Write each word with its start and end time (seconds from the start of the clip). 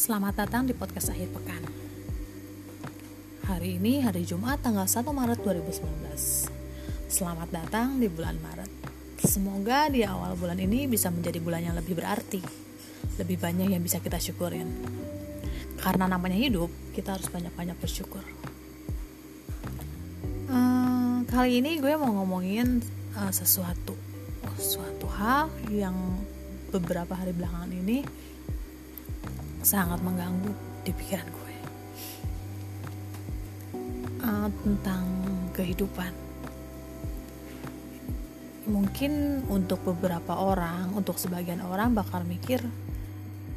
Selamat 0.00 0.32
datang 0.32 0.64
di 0.64 0.72
podcast 0.72 1.12
akhir 1.12 1.28
pekan. 1.28 1.60
Hari 3.44 3.76
ini 3.76 4.00
hari 4.00 4.24
Jumat 4.24 4.64
tanggal 4.64 4.88
1 4.88 5.04
Maret 5.04 5.44
2019. 5.44 7.12
Selamat 7.12 7.52
datang 7.52 8.00
di 8.00 8.08
bulan 8.08 8.40
Maret. 8.40 8.72
Semoga 9.20 9.92
di 9.92 10.00
awal 10.00 10.40
bulan 10.40 10.56
ini 10.56 10.88
bisa 10.88 11.12
menjadi 11.12 11.36
bulan 11.44 11.68
yang 11.68 11.76
lebih 11.76 12.00
berarti. 12.00 12.40
Lebih 13.20 13.44
banyak 13.44 13.76
yang 13.76 13.84
bisa 13.84 14.00
kita 14.00 14.16
syukurin. 14.16 14.72
Karena 15.76 16.08
namanya 16.08 16.40
hidup, 16.48 16.72
kita 16.96 17.20
harus 17.20 17.28
banyak-banyak 17.28 17.76
bersyukur. 17.76 18.24
Uh, 20.48 21.28
kali 21.28 21.60
ini 21.60 21.76
gue 21.76 21.92
mau 22.00 22.24
ngomongin 22.24 22.80
uh, 23.20 23.28
sesuatu, 23.28 24.00
suatu 24.56 25.12
hal 25.12 25.52
yang 25.68 25.92
beberapa 26.72 27.12
hari 27.12 27.36
belakangan 27.36 27.68
ini 27.84 28.30
sangat 29.60 30.00
mengganggu 30.00 30.52
di 30.84 30.92
pikiran 30.92 31.28
gue. 31.28 31.54
Uh, 34.20 34.48
tentang 34.64 35.04
kehidupan. 35.56 36.12
Mungkin 38.70 39.44
untuk 39.48 39.82
beberapa 39.82 40.36
orang 40.36 40.94
untuk 40.94 41.16
sebagian 41.16 41.64
orang 41.64 41.96
bakal 41.96 42.22
mikir 42.22 42.62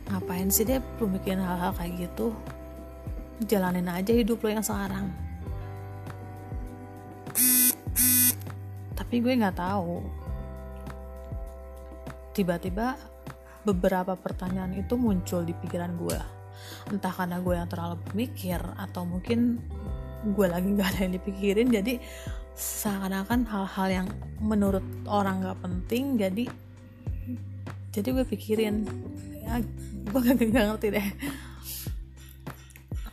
ngapain 0.10 0.50
sih 0.52 0.68
dia 0.68 0.84
perlu 1.00 1.16
hal-hal 1.22 1.72
kayak 1.76 2.10
gitu? 2.10 2.34
Jalanin 3.44 3.92
aja 3.92 4.12
hidup 4.14 4.40
lo 4.42 4.50
yang 4.50 4.66
sekarang. 4.66 5.12
Tapi 8.94 9.16
gue 9.20 9.34
nggak 9.38 9.58
tahu. 9.58 10.02
Tiba-tiba 12.34 12.98
beberapa 13.64 14.16
pertanyaan 14.20 14.76
itu 14.76 15.00
muncul 15.00 15.44
di 15.44 15.56
pikiran 15.56 15.96
gue 15.98 16.20
entah 16.92 17.12
karena 17.12 17.40
gue 17.40 17.56
yang 17.56 17.68
terlalu 17.68 17.96
berpikir 18.08 18.60
atau 18.76 19.08
mungkin 19.08 19.60
gue 20.24 20.48
lagi 20.48 20.68
gak 20.76 20.90
ada 20.96 21.00
yang 21.08 21.14
dipikirin 21.20 21.68
jadi 21.72 21.94
seakan-akan 22.54 23.50
hal-hal 23.50 23.88
yang 23.90 24.08
menurut 24.40 24.86
orang 25.10 25.44
gak 25.44 25.60
penting 25.64 26.16
jadi 26.16 26.46
jadi 27.94 28.10
gue 28.10 28.26
pikirin. 28.26 28.90
Ya, 29.46 29.62
gue 30.10 30.20
gak, 30.20 30.42
gak 30.42 30.66
ngerti 30.74 30.88
deh. 30.98 31.08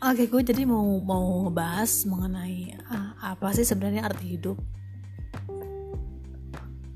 Oke 0.01 0.25
gue 0.33 0.41
jadi 0.41 0.65
mau 0.65 0.97
mau 1.05 1.45
ngebahas 1.45 2.09
mengenai 2.09 2.73
ah, 2.89 3.37
apa 3.37 3.53
sih 3.53 3.69
sebenarnya 3.69 4.09
arti 4.09 4.41
hidup? 4.41 4.57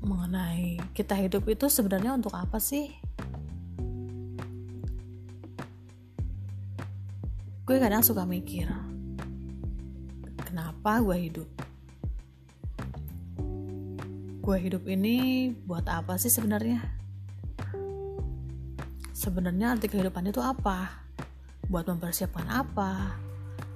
Mengenai 0.01 0.81
kita 0.97 1.13
hidup 1.13 1.45
itu 1.45 1.69
sebenarnya 1.69 2.17
untuk 2.17 2.33
apa 2.33 2.57
sih 2.57 2.89
gue 7.65 7.81
kadang 7.81 8.05
suka 8.05 8.29
mikir 8.29 8.69
kenapa 10.45 11.01
gue 11.01 11.17
hidup? 11.17 11.49
Gue 14.45 14.57
hidup 14.61 14.85
ini 14.85 15.49
buat 15.65 15.81
apa 15.89 16.13
sih 16.21 16.29
sebenarnya? 16.29 16.77
Sebenarnya 19.17 19.73
arti 19.73 19.89
kehidupan 19.89 20.29
itu 20.29 20.37
apa? 20.45 21.09
Buat 21.65 21.89
mempersiapkan 21.89 22.45
apa? 22.53 23.17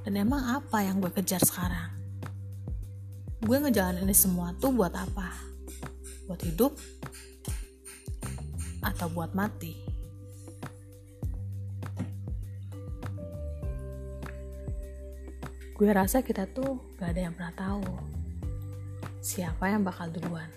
Dan 0.06 0.22
emang 0.22 0.62
apa 0.62 0.86
yang 0.86 1.02
gue 1.02 1.10
kejar 1.10 1.42
sekarang? 1.42 1.90
Gue 3.42 3.58
ngejalanin 3.58 4.06
ini 4.06 4.14
semua 4.14 4.54
tuh 4.62 4.70
buat 4.70 4.94
apa? 4.94 5.34
Buat 6.30 6.46
hidup 6.46 6.78
atau 8.86 9.10
buat 9.10 9.34
mati 9.34 9.89
gue 15.80 15.88
rasa 15.96 16.20
kita 16.20 16.44
tuh 16.44 16.76
gak 17.00 17.16
ada 17.16 17.32
yang 17.32 17.32
pernah 17.32 17.56
tahu 17.56 17.88
siapa 19.24 19.72
yang 19.72 19.88
bakal 19.88 20.12
duluan. 20.12 20.52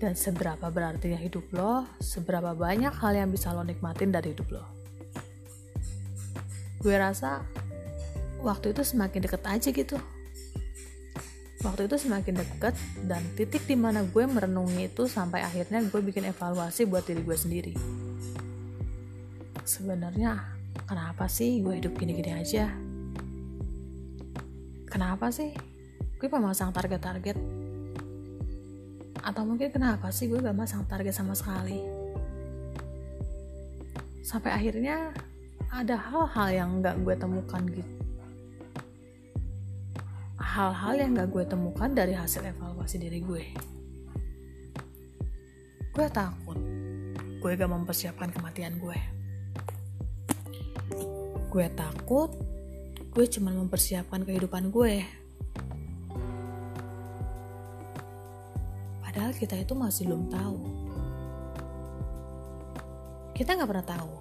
Dan 0.00 0.16
seberapa 0.16 0.72
berarti 0.72 1.12
hidup 1.12 1.52
lo, 1.52 1.84
seberapa 2.00 2.56
banyak 2.56 2.96
hal 2.96 3.12
yang 3.12 3.28
bisa 3.28 3.52
lo 3.52 3.60
nikmatin 3.60 4.08
dari 4.08 4.32
hidup 4.32 4.56
lo. 4.56 4.64
Gue 6.80 6.96
rasa 6.96 7.44
waktu 8.40 8.72
itu 8.72 8.80
semakin 8.80 9.20
deket 9.20 9.44
aja 9.44 9.68
gitu. 9.68 10.00
Waktu 11.60 11.92
itu 11.92 12.08
semakin 12.08 12.40
deket 12.40 12.72
dan 13.04 13.20
titik 13.36 13.68
di 13.68 13.76
mana 13.76 14.00
gue 14.00 14.24
merenungi 14.24 14.88
itu 14.88 15.04
sampai 15.12 15.44
akhirnya 15.44 15.84
gue 15.84 16.00
bikin 16.00 16.24
evaluasi 16.32 16.88
buat 16.88 17.04
diri 17.04 17.20
gue 17.20 17.36
sendiri. 17.36 17.74
Sebenarnya 19.62 20.51
kenapa 20.86 21.30
sih 21.30 21.62
gue 21.62 21.78
hidup 21.78 21.94
gini-gini 21.94 22.32
aja? 22.34 22.70
Kenapa 24.90 25.32
sih? 25.32 25.54
Gue 26.20 26.28
memasang 26.28 26.70
target-target. 26.74 27.38
Atau 29.22 29.42
mungkin 29.46 29.70
kenapa 29.70 30.10
sih 30.10 30.28
gue 30.28 30.42
gak 30.42 30.56
masang 30.56 30.84
target 30.84 31.14
sama 31.14 31.32
sekali? 31.32 31.80
Sampai 34.20 34.52
akhirnya 34.52 35.14
ada 35.72 35.96
hal-hal 35.96 36.48
yang 36.52 36.70
gak 36.82 37.00
gue 37.00 37.14
temukan 37.16 37.62
gitu. 37.70 37.94
Hal-hal 40.36 40.94
yang 41.00 41.16
gak 41.16 41.30
gue 41.32 41.44
temukan 41.48 41.90
dari 41.94 42.12
hasil 42.12 42.44
evaluasi 42.44 43.00
diri 43.00 43.22
gue. 43.22 43.44
Gue 45.94 46.06
takut 46.12 46.58
gue 47.42 47.58
gak 47.58 47.72
mempersiapkan 47.74 48.30
kematian 48.30 48.78
gue 48.78 49.21
gue 51.52 51.66
takut 51.76 52.32
gue 53.12 53.28
cuma 53.28 53.52
mempersiapkan 53.52 54.24
kehidupan 54.24 54.72
gue. 54.72 55.04
Padahal 59.04 59.36
kita 59.36 59.60
itu 59.60 59.76
masih 59.76 60.08
belum 60.08 60.32
tahu. 60.32 60.56
Kita 63.36 63.52
nggak 63.52 63.68
pernah 63.68 63.84
tahu 63.84 64.12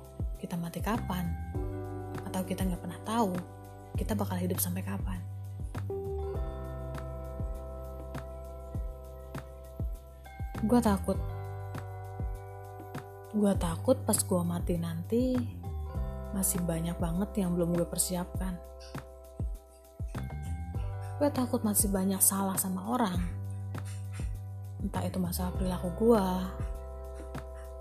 kita 0.43 0.59
mati 0.59 0.83
kapan 0.83 1.23
atau 2.27 2.41
kita 2.43 2.67
nggak 2.67 2.81
pernah 2.83 2.99
tahu 3.07 3.31
kita 3.95 4.11
bakal 4.11 4.35
hidup 4.35 4.59
sampai 4.59 4.83
kapan. 4.83 5.23
Gue 10.67 10.79
takut. 10.83 11.15
Gue 13.31 13.53
takut 13.55 13.95
pas 14.03 14.19
gue 14.19 14.41
mati 14.43 14.75
nanti 14.75 15.23
masih 16.31 16.63
banyak 16.63 16.95
banget 16.97 17.43
yang 17.43 17.55
belum 17.55 17.75
gue 17.75 17.87
persiapkan. 17.87 18.55
Gue 21.21 21.29
takut 21.29 21.61
masih 21.61 21.93
banyak 21.93 22.19
salah 22.23 22.57
sama 22.57 22.91
orang. 22.91 23.19
Entah 24.81 25.05
itu 25.05 25.21
masalah 25.21 25.53
perilaku 25.53 25.93
gue, 25.93 26.27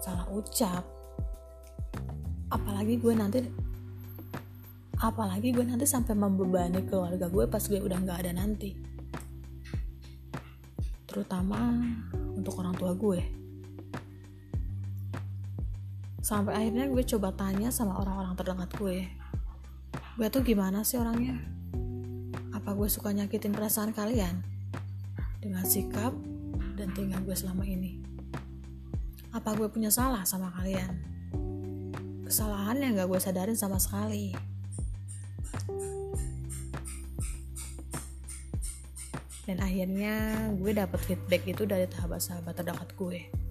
salah 0.05 0.29
ucap, 0.29 0.85
apalagi 2.51 2.99
gue 2.99 3.15
nanti 3.15 3.39
apalagi 5.01 5.55
gue 5.55 5.65
nanti 5.65 5.89
sampai 5.89 6.13
membebani 6.13 6.85
keluarga 6.85 7.31
gue 7.31 7.49
pas 7.49 7.63
gue 7.63 7.81
udah 7.81 7.99
nggak 8.05 8.21
ada 8.27 8.33
nanti 8.37 8.77
terutama 11.09 11.81
untuk 12.37 12.61
orang 12.61 12.77
tua 12.77 12.93
gue 12.93 13.40
sampai 16.31 16.55
akhirnya 16.55 16.87
gue 16.87 17.03
coba 17.03 17.35
tanya 17.35 17.75
sama 17.75 17.99
orang-orang 17.99 18.39
terdekat 18.39 18.71
gue. 18.79 18.99
Gue 20.15 20.29
tuh 20.31 20.47
gimana 20.47 20.87
sih 20.87 20.95
orangnya? 20.95 21.35
Apa 22.55 22.71
gue 22.79 22.87
suka 22.87 23.11
nyakitin 23.11 23.51
perasaan 23.51 23.91
kalian? 23.91 24.39
Dengan 25.43 25.67
sikap 25.67 26.15
dan 26.79 26.95
tinggal 26.95 27.19
gue 27.27 27.35
selama 27.35 27.67
ini. 27.67 27.99
Apa 29.35 29.59
gue 29.59 29.67
punya 29.75 29.91
salah 29.91 30.23
sama 30.23 30.55
kalian? 30.55 31.03
Kesalahan 32.31 32.79
yang 32.79 32.95
gak 32.95 33.11
gue 33.11 33.19
sadarin 33.19 33.59
sama 33.59 33.83
sekali. 33.83 34.31
Dan 39.51 39.59
akhirnya 39.59 40.47
gue 40.55 40.71
dapet 40.79 41.01
feedback 41.11 41.43
itu 41.43 41.67
dari 41.67 41.91
sahabat-sahabat 41.91 42.55
terdekat 42.55 42.95
gue 42.95 43.50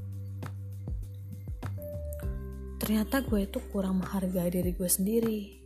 ternyata 2.90 3.22
gue 3.22 3.46
itu 3.46 3.62
kurang 3.70 4.02
menghargai 4.02 4.50
diri 4.50 4.74
gue 4.74 4.90
sendiri. 4.90 5.62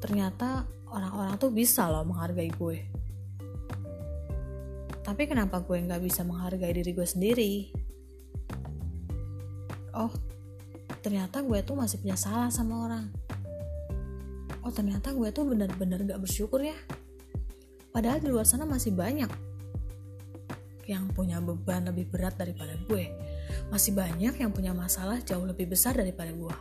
Ternyata 0.00 0.64
orang-orang 0.88 1.36
tuh 1.36 1.52
bisa 1.52 1.92
loh 1.92 2.08
menghargai 2.08 2.48
gue. 2.56 2.78
Tapi 5.04 5.22
kenapa 5.28 5.60
gue 5.60 5.76
nggak 5.76 6.00
bisa 6.00 6.24
menghargai 6.24 6.72
diri 6.72 6.88
gue 6.88 7.04
sendiri? 7.04 7.68
Oh 9.92 10.08
ternyata 11.04 11.44
gue 11.44 11.60
tuh 11.60 11.76
masih 11.76 12.00
punya 12.00 12.16
salah 12.16 12.48
sama 12.48 12.88
orang. 12.88 13.12
Oh 14.64 14.72
ternyata 14.72 15.12
gue 15.12 15.28
tuh 15.36 15.52
benar-benar 15.52 16.00
gak 16.00 16.24
bersyukur 16.24 16.64
ya. 16.64 16.80
Padahal 17.92 18.24
di 18.24 18.32
luar 18.32 18.48
sana 18.48 18.64
masih 18.64 18.96
banyak 18.96 19.28
yang 20.88 21.12
punya 21.12 21.44
beban 21.44 21.84
lebih 21.84 22.08
berat 22.08 22.40
daripada 22.40 22.72
gue 22.88 23.25
masih 23.68 23.92
banyak 23.92 24.34
yang 24.38 24.50
punya 24.54 24.70
masalah 24.70 25.18
jauh 25.22 25.44
lebih 25.44 25.70
besar 25.70 25.98
daripada 25.98 26.30
gue 26.30 26.56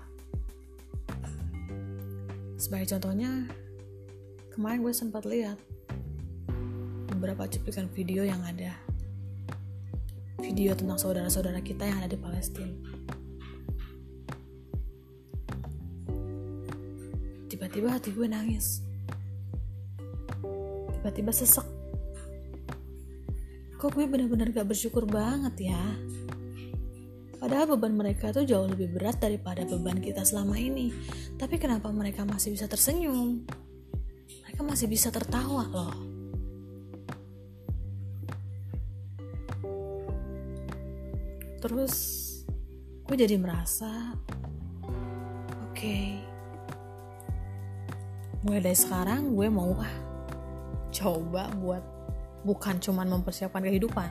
sebagai 2.65 2.97
contohnya 2.97 3.45
kemarin 4.57 4.81
gue 4.81 4.89
sempat 4.89 5.21
lihat 5.29 5.61
beberapa 7.13 7.45
cuplikan 7.45 7.85
video 7.93 8.25
yang 8.25 8.41
ada. 8.41 8.73
Video 10.41 10.73
tentang 10.73 10.97
saudara-saudara 10.97 11.61
kita 11.61 11.85
yang 11.85 12.01
ada 12.01 12.09
di 12.09 12.17
Palestina. 12.17 12.73
Tiba-tiba 17.45 17.93
hati 17.93 18.09
gue 18.11 18.27
nangis. 18.27 18.81
Tiba-tiba 20.99 21.29
sesek. 21.29 21.67
Kok 23.77 23.93
gue 23.93 24.05
bener-bener 24.09 24.49
gak 24.49 24.65
bersyukur 24.65 25.05
banget 25.05 25.69
ya 25.69 25.81
padahal 27.45 27.77
beban 27.77 27.93
mereka 27.93 28.33
tuh 28.33 28.41
jauh 28.41 28.65
lebih 28.65 28.97
berat 28.97 29.21
daripada 29.21 29.61
beban 29.69 30.01
kita 30.01 30.25
selama 30.25 30.57
ini. 30.57 30.89
Tapi 31.37 31.61
kenapa 31.61 31.93
mereka 31.93 32.25
masih 32.25 32.57
bisa 32.57 32.65
tersenyum? 32.65 33.45
Mereka 34.49 34.65
masih 34.65 34.89
bisa 34.89 35.13
tertawa 35.13 35.61
loh. 35.69 35.93
Terus 41.61 41.93
gue 43.05 43.13
jadi 43.13 43.37
merasa 43.37 44.17
oke 45.69 45.77
okay, 45.77 46.17
mulai 48.41 48.65
dari 48.65 48.73
sekarang 48.73 49.37
gue 49.37 49.45
mau 49.53 49.69
ah 49.77 49.95
coba 50.89 51.53
buat 51.61 51.85
bukan 52.41 52.81
cuman 52.81 53.21
mempersiapkan 53.21 53.61
kehidupan, 53.61 54.09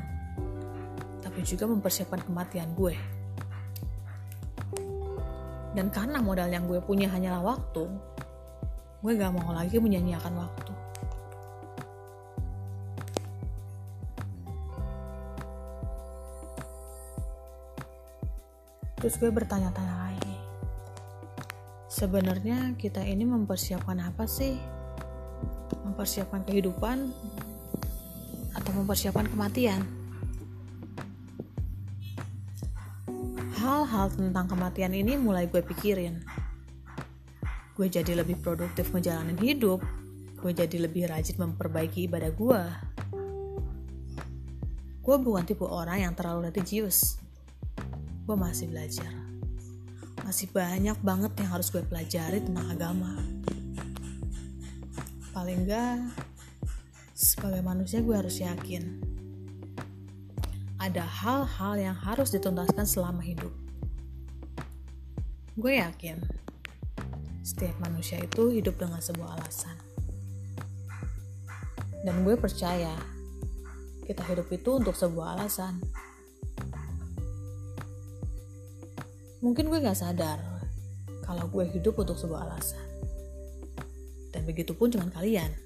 tapi 1.19 1.43
juga 1.43 1.67
mempersiapkan 1.67 2.23
kematian 2.23 2.71
gue. 2.79 2.95
Dan 5.75 5.91
karena 5.91 6.23
modal 6.23 6.47
yang 6.55 6.71
gue 6.71 6.79
punya 6.79 7.11
hanyalah 7.11 7.43
waktu, 7.43 7.91
gue 9.03 9.13
gak 9.19 9.35
mau 9.35 9.51
lagi 9.51 9.83
menyanyiakan 9.83 10.35
waktu. 10.39 10.73
Terus 19.03 19.21
gue 19.21 19.29
bertanya-tanya 19.29 19.97
lagi, 20.09 20.37
sebenarnya 21.93 22.73
kita 22.81 23.05
ini 23.05 23.29
mempersiapkan 23.29 24.01
apa 24.01 24.25
sih? 24.25 24.57
Mempersiapkan 25.85 26.47
kehidupan 26.49 27.13
atau 28.57 28.71
mempersiapkan 28.73 29.29
kematian. 29.29 30.04
Hal-hal 33.65 34.13
tentang 34.13 34.45
kematian 34.45 34.93
ini 34.93 35.17
mulai 35.17 35.49
gue 35.49 35.65
pikirin. 35.65 36.21
Gue 37.73 37.89
jadi 37.89 38.13
lebih 38.13 38.37
produktif 38.45 38.93
menjalani 38.93 39.33
hidup. 39.41 39.81
Gue 40.37 40.53
jadi 40.53 40.85
lebih 40.85 41.09
rajin 41.09 41.41
memperbaiki 41.41 42.05
ibadah 42.05 42.29
gue. 42.37 42.63
Gue 45.01 45.17
bukan 45.17 45.49
tipe 45.49 45.65
orang 45.65 46.05
yang 46.05 46.13
terlalu 46.13 46.53
religius. 46.53 47.17
Gue 48.29 48.37
masih 48.37 48.69
belajar. 48.69 49.09
Masih 50.21 50.53
banyak 50.53 51.01
banget 51.01 51.33
yang 51.41 51.57
harus 51.57 51.73
gue 51.73 51.81
pelajari 51.89 52.45
tentang 52.45 52.69
agama. 52.69 53.17
Paling 55.33 55.65
enggak, 55.65 56.13
sebagai 57.17 57.65
manusia 57.65 58.05
gue 58.05 58.13
harus 58.13 58.45
yakin 58.45 59.14
ada 60.83 61.07
hal-hal 61.07 61.75
yang 61.79 61.97
harus 61.97 62.35
dituntaskan 62.35 62.87
selama 62.87 63.23
hidup. 63.23 63.53
Gue 65.55 65.79
yakin 65.79 66.19
setiap 67.45 67.77
manusia 67.79 68.19
itu 68.19 68.51
hidup 68.51 68.75
dengan 68.81 68.99
sebuah 68.99 69.39
alasan. 69.39 69.77
Dan 72.05 72.27
gue 72.27 72.35
percaya 72.37 72.93
kita 74.05 74.21
hidup 74.29 74.51
itu 74.53 74.71
untuk 74.77 74.93
sebuah 74.93 75.39
alasan. 75.39 75.81
Mungkin 79.41 79.69
gue 79.69 79.79
gak 79.85 80.01
sadar 80.01 80.41
kalau 81.25 81.49
gue 81.49 81.65
hidup 81.73 81.97
untuk 81.97 82.17
sebuah 82.17 82.49
alasan. 82.49 82.85
Dan 84.33 84.45
begitu 84.45 84.77
pun 84.77 84.93
dengan 84.93 85.09
kalian. 85.13 85.64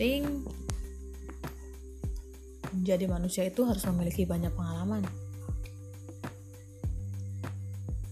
Penting 0.00 0.48
menjadi 2.72 3.04
manusia 3.04 3.44
itu 3.44 3.68
harus 3.68 3.84
memiliki 3.84 4.24
banyak 4.24 4.48
pengalaman. 4.56 5.04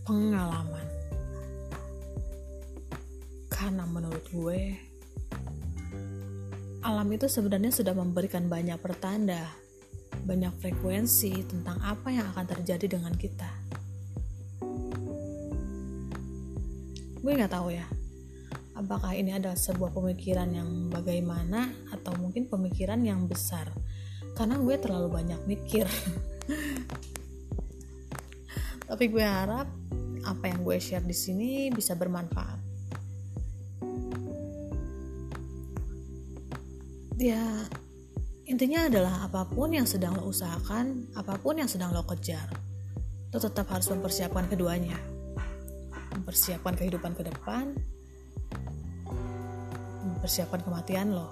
Pengalaman. 0.05 0.85
Karena 3.49 3.88
menurut 3.88 4.20
gue, 4.29 4.76
alam 6.85 7.08
itu 7.08 7.25
sebenarnya 7.25 7.73
sudah 7.73 7.96
memberikan 7.96 8.52
banyak 8.52 8.76
pertanda, 8.85 9.49
banyak 10.29 10.52
frekuensi 10.61 11.40
tentang 11.49 11.81
apa 11.81 12.12
yang 12.12 12.29
akan 12.37 12.52
terjadi 12.52 13.00
dengan 13.00 13.17
kita. 13.17 13.49
Gue 17.25 17.32
nggak 17.32 17.49
tahu 17.49 17.73
ya, 17.73 17.88
apakah 18.79 19.11
ini 19.19 19.35
adalah 19.35 19.59
sebuah 19.59 19.91
pemikiran 19.91 20.55
yang 20.55 20.87
bagaimana 20.87 21.75
atau 21.91 22.15
mungkin 22.15 22.47
pemikiran 22.47 23.03
yang 23.03 23.27
besar? 23.27 23.75
Karena 24.39 24.55
gue 24.55 24.79
terlalu 24.79 25.11
banyak 25.11 25.43
mikir. 25.51 25.83
Tapi 28.89 29.05
gue 29.11 29.27
harap 29.27 29.67
apa 30.23 30.45
yang 30.47 30.63
gue 30.63 30.79
share 30.79 31.03
di 31.03 31.13
sini 31.13 31.75
bisa 31.75 31.99
bermanfaat. 31.99 32.71
Ya 37.19 37.67
intinya 38.47 38.87
adalah 38.87 39.27
apa 39.27 39.43
pun 39.45 39.75
yang 39.75 39.91
sedang 39.91 40.15
lo 40.15 40.31
usahakan 40.31 41.11
apa 41.19 41.35
pun 41.37 41.59
yang 41.59 41.69
sedang 41.69 41.93
lo 41.93 42.07
kejar 42.07 42.47
lo 43.35 43.43
tetap 43.43 43.67
harus 43.75 43.91
mempersiapkan 43.91 44.47
keduanya. 44.47 44.95
Mempersiapkan 46.15 46.79
kehidupan 46.79 47.19
ke 47.19 47.27
depan 47.27 47.75
mempersiapkan 50.19 50.67
kematian 50.67 51.15
lo. 51.15 51.31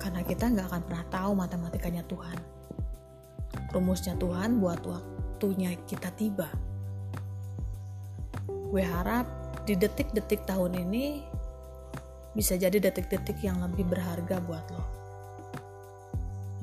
Karena 0.00 0.24
kita 0.24 0.48
nggak 0.48 0.66
akan 0.72 0.82
pernah 0.88 1.04
tahu 1.12 1.30
matematikanya 1.36 2.00
Tuhan. 2.08 2.38
Rumusnya 3.68 4.16
Tuhan 4.16 4.56
buat 4.56 4.80
waktunya 4.88 5.76
kita 5.84 6.08
tiba. 6.16 6.48
Gue 8.48 8.80
harap 8.80 9.28
di 9.68 9.76
detik-detik 9.76 10.48
tahun 10.48 10.80
ini 10.80 11.20
bisa 12.32 12.56
jadi 12.56 12.80
detik-detik 12.80 13.36
yang 13.44 13.60
lebih 13.60 13.84
berharga 13.84 14.40
buat 14.40 14.64
lo. 14.72 14.84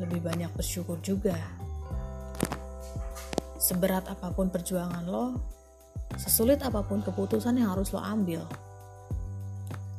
Lebih 0.02 0.26
banyak 0.26 0.50
bersyukur 0.58 0.98
juga. 1.06 1.38
Seberat 3.62 4.10
apa 4.10 4.34
pun 4.34 4.50
perjuangan 4.50 5.06
lo, 5.06 5.38
sesulit 6.18 6.66
apa 6.66 6.82
pun 6.82 7.06
keputusan 7.06 7.62
yang 7.62 7.76
harus 7.76 7.94
lo 7.94 8.00
ambil, 8.00 8.46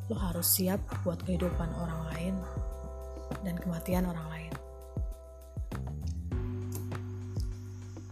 lo 0.09 0.17
harus 0.17 0.49
siap 0.49 0.81
buat 1.05 1.21
kehidupan 1.25 1.69
orang 1.77 2.01
lain 2.13 2.35
dan 3.45 3.61
kematian 3.61 4.09
orang 4.09 4.29
lain. 4.33 4.53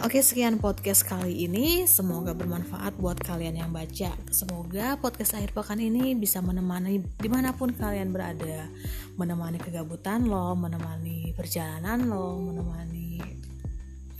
Oke 0.04 0.22
sekian 0.22 0.62
podcast 0.62 1.02
kali 1.02 1.48
ini. 1.48 1.88
Semoga 1.88 2.36
bermanfaat 2.36 2.94
buat 3.00 3.18
kalian 3.18 3.58
yang 3.58 3.72
baca. 3.72 4.14
Semoga 4.30 4.94
podcast 5.00 5.34
akhir 5.34 5.50
pekan 5.56 5.82
ini 5.82 6.14
bisa 6.14 6.38
menemani 6.44 7.02
di 7.16 7.26
mana 7.32 7.56
pun 7.56 7.74
kalian 7.74 8.12
berada. 8.14 8.70
Menemani 9.18 9.58
kegabutan 9.58 10.28
lo, 10.28 10.54
menemani 10.54 11.34
perjalanan 11.34 12.06
lo, 12.06 12.38
menemani 12.38 13.18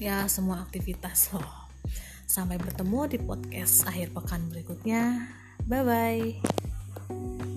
ya 0.01 0.25
semua 0.27 0.65
aktivitas 0.65 1.31
lo. 1.37 1.45
Sampai 2.27 2.59
bertemu 2.59 3.01
di 3.07 3.19
podcast 3.23 3.87
akhir 3.87 4.11
pekan 4.17 4.49
berikutnya. 4.51 5.29
Bye 5.69 5.85
bye 5.87 7.56